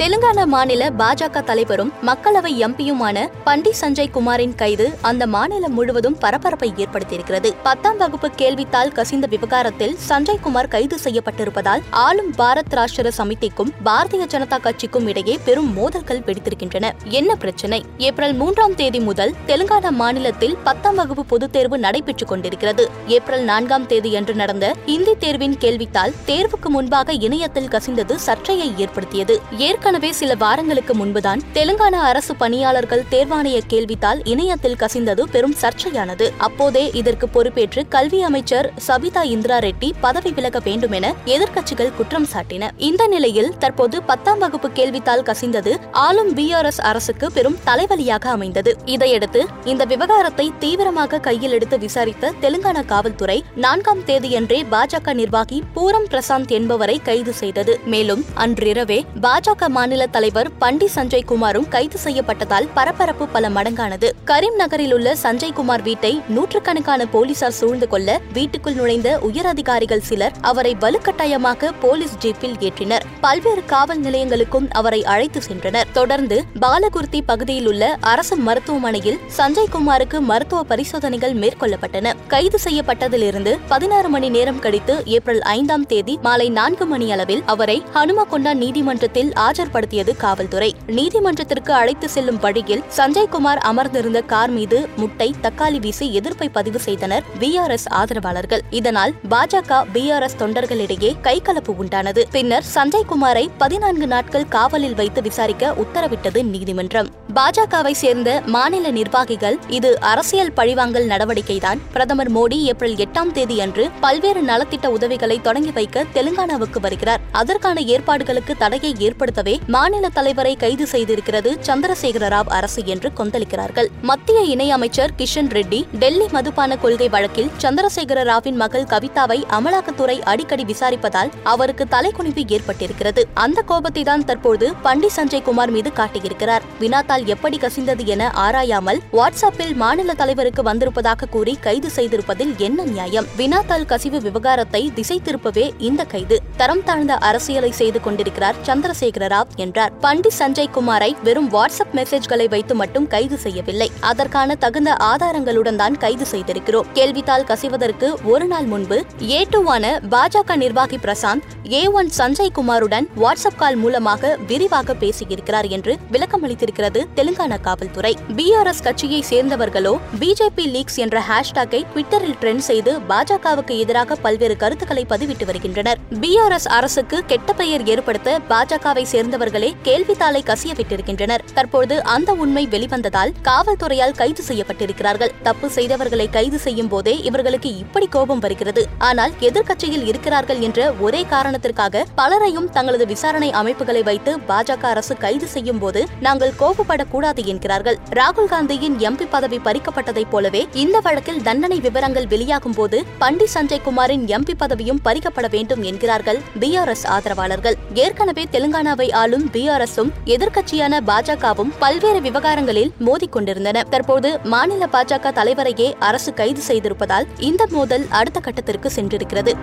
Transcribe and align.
தெலுங்கானா 0.00 0.44
மாநில 0.44 0.90
பாஜக 0.98 1.42
தலைவரும் 1.42 1.92
மக்களவை 2.06 2.52
எம்பியுமான 2.58 3.28
பண்டி 3.44 3.72
சஞ்சய் 3.80 4.10
குமாரின் 4.10 4.54
கைது 4.54 4.98
அந்த 5.00 5.26
மாநிலம் 5.26 5.74
முழுவதும் 5.74 6.18
பரபரப்பை 6.18 6.72
ஏற்படுத்தியிருக்கிறது. 6.76 7.54
பத்தாம் 7.62 7.96
வகுப்பு 7.96 8.30
கேள்வித்தாள் 8.36 8.92
கசிந்த 8.92 9.26
விவகாரத்தில் 9.26 9.98
சஞ்சய் 10.08 10.40
குமார் 10.40 10.68
கைது 10.68 10.98
செய்யப்பட்டிருப்பதால் 11.04 11.80
ஆளும் 11.90 12.34
பாரத் 12.38 12.70
ராஷ்டிர 12.70 13.10
சமிதிக்கும் 13.18 13.72
பாரதிய 13.84 14.26
ஜனதா 14.26 14.60
கட்சிக்கும் 14.60 15.06
இடையே 15.06 15.38
பெரும் 15.44 15.72
மோதல்கள் 15.72 16.18
வெடித்திருக்கின்றன. 16.18 16.90
என்ன 17.04 17.34
பிரச்சனை? 17.34 17.84
ஏப்ரல் 17.98 18.32
மூன்றாம் 18.32 18.74
தேதி 18.74 19.00
முதல் 19.00 19.34
தெலுங்கானா 19.46 19.90
மாநிலத்தில் 19.90 20.56
பத்தாம் 20.64 20.94
வகுப்பு 20.94 21.24
பொதுத் 21.24 21.52
தேர்வு 21.52 21.78
நடைபெற்றுக் 21.78 22.28
கொண்டிருக்கிறது. 22.28 22.90
ஏப்ரல் 23.06 23.42
நான்காம் 23.42 23.86
தேதியன்று 23.86 24.34
நடந்த 24.34 24.74
இந்தி 24.86 25.16
தேர்வின் 25.16 25.56
கேள்வித்தாள் 25.60 26.14
தேர்வுக்கு 26.26 26.68
முன்பாக 26.68 27.12
இணையத்தில் 27.12 27.68
கசிந்தது 27.68 28.14
சர்ச்சையை 28.14 28.74
ஏற்படுத்தியது. 28.76 29.40
ஏற்கனவே 29.50 29.88
ஏற்கனவே 29.90 30.16
சில 30.18 30.34
வாரங்களுக்கு 30.34 30.92
முன்புதான் 30.94 31.40
தெலுங்கானா 31.54 32.00
அரசு 32.08 32.32
பணியாளர்கள் 32.36 33.02
தேர்வாணைய 33.10 33.58
கேள்வித்தால் 33.68 34.20
இணையத்தில் 34.24 34.76
கசிந்தது 34.80 35.22
பெரும் 35.22 35.54
சர்ச்சையானது. 35.62 36.26
அப்போதே 36.38 36.90
இதற்கு 37.00 37.28
பொறுப்பேற்று 37.28 37.82
கல்வி 37.88 38.22
அமைச்சர் 38.22 38.72
சபிதா 38.86 39.22
இந்திரா 39.22 39.58
ரெட்டி 39.58 39.88
பதவி 40.00 40.32
விலக 40.32 40.60
வேண்டும் 40.64 40.94
என 40.98 41.14
எதிர்க்கட்சிகள் 41.24 41.90
குற்றம் 41.96 42.28
சாட்டின. 42.32 42.68
இந்த 42.76 43.06
நிலையில் 43.06 43.50
தற்போது 43.58 44.02
பத்தாம் 44.02 44.38
வகுப்பு 44.38 44.70
கேள்வித்தால் 44.74 45.24
கசிந்தது 45.30 45.72
ஆளும் 46.04 46.30
பிஆர்எஸ் 46.36 46.80
அரசுக்கு 46.90 47.32
பெரும் 47.32 47.58
தலைவலியாக 47.66 48.28
அமைந்தது. 48.36 48.74
இதையடுத்து 48.84 49.42
இந்த 49.64 49.84
விவகாரத்தை 49.84 50.52
தீவிரமாக 50.58 51.18
கையில் 51.18 51.56
எடுத்து 51.58 51.78
விசாரித்த 51.78 52.32
தெலுங்கானா 52.40 52.84
காவல்துறை 52.84 53.38
நான்காம் 53.56 54.06
தேதியன்றே 54.06 54.60
பாஜக 54.76 55.16
நிர்வாகி 55.22 55.60
பூரம் 55.74 56.08
பிரசாந்த் 56.14 56.56
என்பவரை 56.60 56.98
கைது 57.02 57.34
செய்தது. 57.42 57.80
மேலும் 57.86 58.24
அன்றிரவே 58.46 59.02
பாஜக 59.26 59.68
மாநில 59.70 60.06
தலைவர் 60.06 60.50
பண்டி 60.58 60.88
சஞ்சய் 60.94 61.24
குமாரும் 61.24 61.68
கைது 61.68 61.98
செய்யப்பட்டதால் 62.04 62.68
பரபரப்பு 62.74 63.26
பல 63.28 63.48
மடங்கானது. 63.48 64.08
கரீம் 64.30 64.56
நகரில் 64.56 64.92
உள்ள 64.92 65.14
சஞ்சய் 65.22 65.52
குமார் 65.52 65.82
வீட்டை 65.82 66.12
நூற்றுக்கணக்கான 66.28 67.06
போலீசார் 67.06 67.56
சூழ்ந்து 67.58 67.88
கொள்ள 67.88 68.20
வீட்டுக்குள் 68.32 68.74
நுழைந்த 68.74 69.18
உயரதிகாரிகள் 69.28 70.04
சிலர் 70.08 70.32
அவரை 70.40 70.76
வலுக்கட்டாயமாக 70.80 71.70
போலீஸ் 71.80 72.16
ஜீப்பில் 72.18 72.56
ஏற்றினர். 72.68 73.06
பல்வேறு 73.20 73.64
காவல் 73.64 74.00
நிலையங்களுக்கும் 74.00 74.68
அவரை 74.80 75.04
அழைத்து 75.04 75.42
சென்றனர். 75.48 75.90
தொடர்ந்து 75.92 76.38
பாலகுர்த்தி 76.60 77.22
பகுதியில் 77.26 77.66
உள்ள 77.66 77.84
அரசு 78.12 78.36
மருத்துவமனையில் 78.36 79.18
சஞ்சய் 79.36 79.72
குமாருக்கு 79.74 80.20
மருத்துவ 80.20 80.62
பரிசோதனைகள் 80.62 81.34
மேற்கொள்ளப்பட்டன. 81.34 82.14
கைது 82.28 82.58
செய்யப்பட்டதிலிருந்து 82.64 83.54
பதினாறு 83.68 84.08
மணி 84.08 84.28
நேரம் 84.28 84.58
கழித்து 84.58 84.96
ஏப்ரல் 85.16 85.42
ஐந்தாம் 85.56 85.86
தேதி 85.86 86.18
மாலை 86.22 86.48
நான்கு 86.50 86.86
மணி 86.86 87.12
அளவில் 87.12 87.42
அவரை 87.46 87.82
ஹனுமகொண்டா 87.94 88.54
நீதிமன்றத்தில் 88.54 89.32
ஆஜர்படுத்தியது 89.60 90.16
காவல்துறை. 90.16 90.74
நீதிமன்றத்திற்கு 90.86 91.72
அழைத்து 91.72 92.08
செல்லும் 92.08 92.38
வழியில் 92.38 92.82
சஞ்சய் 92.96 93.28
குமார் 93.28 93.58
அமர்ந்திருந்த 93.58 94.20
கார் 94.22 94.50
மீது 94.50 94.88
முட்டை 94.96 95.34
தக்காளி 95.42 95.78
வீசி 95.80 96.14
எதிர்ப்பை 96.14 96.48
பதிவு 96.48 96.78
செய்தனர் 96.78 97.24
பிஆர்எஸ் 97.40 97.86
ஆதரவாளர்கள். 97.88 98.62
இதனால் 98.70 99.14
பாஜக 99.30 99.80
பிஆர்எஸ் 99.94 100.38
தொண்டர்களிடையே 100.38 101.10
கைகலப்பு 101.22 101.74
உண்டானது. 101.82 102.24
பின்னர் 102.30 102.64
சஞ்சய்குமாரை 102.74 103.44
பதினான்கு 103.58 104.06
நாட்கள் 104.06 104.48
காவலில் 104.48 104.94
வைத்து 104.94 105.22
விசாரிக்க 105.22 105.74
உத்தரவிட்டது 105.84 106.42
நீதிமன்றம். 106.44 107.10
பாஜகவை 107.34 107.92
சேர்ந்த 107.92 108.42
மாநில 108.46 108.90
நிர்வாகிகள் 108.90 109.58
இது 109.68 110.00
அரசியல் 110.00 110.52
பழிவாங்கல் 110.52 111.06
நடவடிக்கைதான். 111.06 111.80
பிரதமர் 111.92 112.32
மோடி 112.32 112.58
ஏப்ரல் 112.62 112.96
எட்டாம் 113.06 113.32
தேதி 113.32 113.60
அன்று 113.60 113.90
பல்வேறு 114.00 114.42
நலத்திட்ட 114.42 114.86
உதவிகளை 114.86 115.40
தொடங்கி 115.40 115.70
வைக்க 115.70 116.06
தெலுங்கானாவுக்கு 116.14 116.80
வருகிறார். 116.80 117.20
அதற்கான 117.32 117.80
ஏற்பாடுகளுக்கு 117.80 118.56
தடையை 118.56 118.94
ஏற்படுத்தவே 118.98 119.49
மாநில 119.74 120.08
தலைவரை 120.08 120.56
கைது 120.56 120.86
செய்திருக்கிறது 120.92 121.50
சந்திரசேகர 121.68 122.28
ராவ் 122.34 122.50
அரசு 122.58 122.82
என்று 122.86 123.10
கொந்தளிக்கிறார்கள். 123.18 123.88
மத்திய 124.02 124.40
இணையமைச்சர் 124.54 125.14
கிஷன் 125.18 125.50
ரெட்டி 125.56 125.80
டெல்லி 125.98 126.26
மதுபான 126.36 126.76
கொள்கை 126.76 127.08
வழக்கில் 127.08 127.50
சந்திரசேகர 127.58 128.22
ராவின் 128.22 128.58
மகள் 128.62 128.86
கவிதாவை 128.92 129.38
அமலாக்கத்துறை 129.58 130.16
அடிக்கடி 130.22 130.64
விசாரிப்பதால் 130.64 131.30
அவருக்கு 131.42 131.84
தலைக்குனிவு 131.84 132.44
ஏற்பட்டிருக்கிறது. 132.56 133.24
அந்த 133.34 133.62
கோபத்தை 133.62 134.02
தான் 134.02 134.24
தற்போது 134.24 134.74
பண்டி 134.82 135.08
சஞ்சய் 135.16 135.42
குமார் 135.42 135.70
மீது 135.70 135.92
காட்டியிருக்கிறார். 136.00 136.66
வினாத்தால் 136.80 137.24
எப்படி 137.26 137.56
கசிந்தது 137.56 138.06
என 138.06 138.30
ஆராயாமல் 138.46 139.00
வாட்ஸ்அப்பில் 139.12 139.74
மாநில 139.74 140.14
தலைவருக்கு 140.14 140.62
வந்திருப்பதாக 140.62 141.26
கூறி 141.26 141.56
கைது 141.60 141.88
செய்திருப்பதில் 141.96 142.56
என்ன 142.56 142.84
நியாயம்? 142.84 143.26
வினாத்தால் 143.36 143.84
கசிவு 143.84 144.20
விவகாரத்தை 144.20 144.90
திசை 144.94 145.20
திருப்பவே 145.24 145.70
இந்த 145.78 146.04
கைது. 146.04 146.38
தரம் 146.56 146.84
தாழ்ந்த 146.84 147.14
அரசியலை 147.14 147.70
செய்து 147.70 148.00
கொண்டிருக்கிறார் 148.00 148.56
சந்திரசேகர 148.66 149.26
ராவ் 149.26 149.39
என்றார். 149.56 149.92
பண்டி 149.98 150.28
சஞ்சய் 150.38 150.70
குமாரை 150.74 151.16
வெறும் 151.22 151.50
வாட்ஸ்அப் 151.50 151.94
மெசேஜ்களை 151.94 152.48
வைத்து 152.48 152.74
மட்டும் 152.74 153.06
கைது 153.06 153.38
செய்யவில்லை. 153.38 153.90
அதற்கான 154.00 154.54
தகுந்த 154.54 154.92
ஆதாரங்களுடன் 154.92 155.76
தான் 155.76 155.96
கைது 155.96 156.26
செய்திருக்கிறோம். 156.30 156.86
கேள்வித்தாள் 156.94 157.44
கசிவதற்கு 157.44 158.14
ஒரு 158.24 158.46
நாள் 158.46 158.64
முன்பு 158.64 159.04
ஏ 159.22 159.46
டூவான 159.50 159.98
பாஜக 160.10 160.56
நிர்வாகி 160.56 160.96
பிரசாந்த் 160.96 161.72
ஏ 161.72 161.86
ஒன் 161.86 162.10
சஞ்சய் 162.18 162.52
குமாருடன் 162.58 163.06
வாட்ஸ்அப் 163.16 163.56
கால் 163.56 163.76
மூலமாக 163.76 164.36
விரிவாக 164.46 164.94
பேசியிருக்கிறார் 164.94 165.68
என்று 165.68 165.96
விளக்கமளித்திருக்கிறது 166.12 167.06
தெலுங்கானா 167.16 167.60
காவல்துறை. 167.60 168.16
பிஆர்எஸ் 168.36 168.82
கட்சியை 168.82 169.24
சேர்ந்தவர்களோ 169.30 169.98
பிஜேபி 170.20 170.66
லீக்ஸ் 170.74 170.96
என்ற 170.96 171.22
ஹேஷ்டாகை 171.28 171.84
ட்விட்டரில் 171.94 172.36
ட்ரெண்ட் 172.40 172.56
செய்து 172.56 172.98
பாஜகவுக்கு 173.08 173.78
எதிராக 173.78 174.14
பல்வேறு 174.14 174.56
கருத்துக்களை 174.56 175.06
பதிவிட்டு 175.08 175.44
வருகின்றனர். 175.44 175.98
பிஆர்எஸ் 176.20 176.68
அரசுக்கு 176.68 177.22
கெட்ட 177.26 177.52
பெயர் 177.52 177.86
ஏற்படுத்த 177.86 178.40
பாஜகவை 178.48 179.02
சேர்ந்த 179.02 179.29
சேர்ந்தவர்களே 179.30 179.68
கேள்வித்தாளை 179.86 180.40
கசிய 180.48 180.72
விட்டிருக்கின்றனர் 180.78 181.42
தற்போது 181.56 181.94
அந்த 182.14 182.30
உண்மை 182.42 182.62
வெளிவந்ததால் 182.70 183.32
காவல்துறையால் 183.48 184.14
கைது 184.20 184.42
செய்யப்பட்டிருக்கிறார்கள். 184.48 185.32
தப்பு 185.42 185.66
செய்தவர்களை 185.74 186.26
கைது 186.36 186.58
செய்யும் 186.58 186.88
போதே 186.88 187.14
இவர்களுக்கு 187.28 187.70
இப்படி 187.82 188.06
கோபம் 188.14 188.42
வருகிறது. 188.44 188.82
ஆனால் 189.08 189.34
எதிர்க்கட்சியில் 189.48 190.06
இருக்கிறார்கள் 190.10 190.62
என்ற 190.68 190.88
ஒரே 191.06 191.20
காரணத்திற்காக 191.34 192.02
பலரையும் 192.14 192.68
தங்களது 192.76 193.06
விசாரணை 193.12 193.50
அமைப்புகளை 193.60 194.02
வைத்து 194.08 194.34
பாஜக 194.48 194.84
அரசு 194.92 195.16
கைது 195.16 195.48
செய்யும் 195.54 195.78
போது 195.78 196.02
நாங்கள் 196.26 196.56
கோபப்படக்கூடாது 196.62 197.44
என்கிறார்கள். 197.52 197.98
ராகுல் 198.20 198.50
காந்தியின் 198.54 198.98
எம்பி 199.10 199.28
பதவி 199.36 199.60
பறிக்கப்பட்டதைப் 199.68 200.32
போலவே 200.34 200.64
இந்த 200.84 200.98
வழக்கில் 201.08 201.42
தண்டனை 201.42 201.80
விவரங்கள் 201.86 202.28
வெளியாகும் 202.34 202.76
போது 202.80 203.00
பண்டி 203.18 203.48
சஞ்சய் 203.54 203.84
குமாரின் 203.86 204.26
எம்பி 204.38 204.56
பதவியும் 204.64 205.02
பறிக்கப்பட 205.08 205.46
வேண்டும் 205.56 205.84
என்கிறார்கள் 205.92 206.42
பிஆர்எஸ் 206.60 207.06
ஆதரவாளர்கள். 207.16 207.78
ஏற்கனவே 207.94 208.46
தெலுங்கானாவை 208.52 209.06
ஆளும் 209.20 209.46
பிஆர்எஸும் 209.52 210.10
எதிர்க்கட்சியான 210.34 211.00
பாஜகவும் 211.10 211.72
பல்வேறு 211.78 212.20
விவகாரங்களில் 212.20 212.92
மோதிக்கொண்டிருந்தன. 213.06 213.84
தற்போது 213.94 214.30
மாநில 214.44 214.88
பாஜக 214.92 215.32
தலைவரையே 215.38 215.88
அரசு 216.08 216.32
கைது 216.34 216.62
செய்திருப்பதால் 216.68 217.28
இந்த 217.50 217.64
மோதல் 217.70 218.06
அடுத்த 218.20 218.40
கட்டத்திற்கு 218.40 218.90
சென்றிருக்கிறது. 218.96 219.54